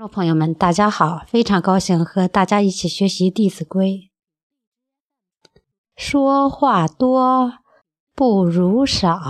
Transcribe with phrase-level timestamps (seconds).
[0.00, 1.26] 众朋友们，大家好！
[1.26, 4.08] 非常高兴和大家一起学习《弟子规》。
[5.94, 7.58] 说话多
[8.14, 9.20] 不如少，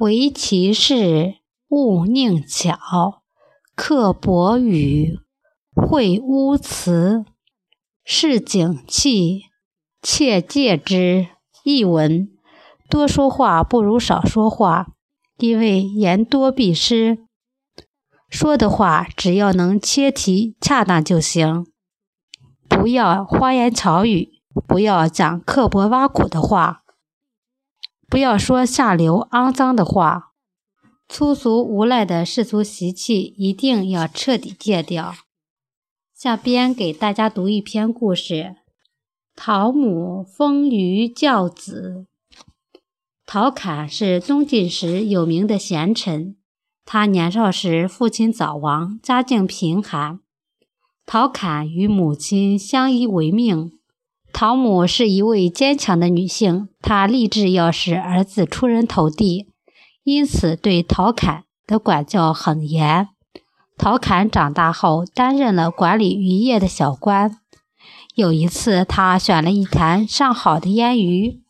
[0.00, 1.36] 唯其事
[1.70, 3.22] 勿佞巧。
[3.74, 5.18] 刻薄语，
[5.74, 7.24] 会污词，
[8.04, 9.44] 是警器，
[10.02, 11.28] 切戒之。
[11.64, 12.28] 译文：
[12.90, 14.88] 多说话不如少说话，
[15.38, 17.24] 因为言多必失。
[18.30, 21.66] 说的话只要能切题、恰当就行，
[22.68, 26.84] 不要花言巧语，不要讲刻薄挖苦的话，
[28.08, 30.32] 不要说下流肮脏的话，
[31.08, 35.12] 粗俗无赖的世俗习气一定要彻底戒掉。
[36.14, 38.56] 下边给大家读一篇故事：
[39.34, 42.06] 陶母封于教子。
[43.26, 46.36] 陶侃是东晋时有名的贤臣。
[46.84, 50.20] 他年少时，父亲早亡，家境贫寒。
[51.06, 53.72] 陶侃与母亲相依为命。
[54.32, 59.48] 陶母是一位坚强的女性，她立志要使儿子出人头地，
[60.04, 63.08] 因此对陶侃的管教很严。
[63.76, 67.38] 陶侃长大后，担任了管理渔业的小官。
[68.14, 71.40] 有一次，他选了一坛上好的腌鱼，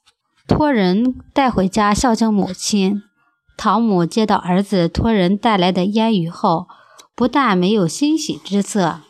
[0.46, 3.02] 托人带回家孝敬母亲。
[3.62, 6.66] 陶母接到儿子托人带来的烟鱼后，
[7.14, 9.02] 不但没有欣喜之色，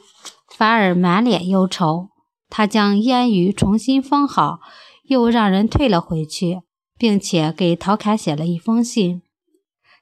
[0.49, 2.09] 反而满脸忧愁。
[2.49, 4.59] 他将烟鱼重新封好，
[5.05, 6.63] 又让人退了回去，
[6.99, 9.23] 并且给陶侃写了一封信。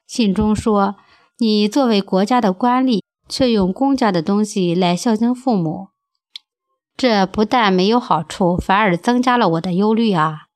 [0.07, 0.95] 信中说
[1.37, 5.89] ：“你作为国家的官吏，却用公家的东西来孝敬父母，
[6.97, 10.47] 这不但没有好处，反而增加了我的忧虑啊！”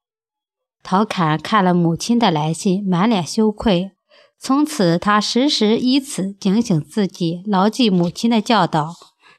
[0.84, 3.92] 陶侃看了母亲的来信，满脸羞愧。
[4.38, 8.94] 从此，他时时以此警醒自己，牢记母亲的教导，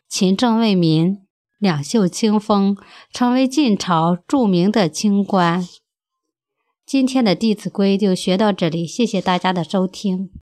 [0.09, 1.19] 勤政为民，
[1.59, 2.75] 两袖清风，
[3.13, 5.69] 成为晋朝著名的清官。
[6.87, 10.31] 今天的《弟子规》就学到这里，谢谢大家的收听。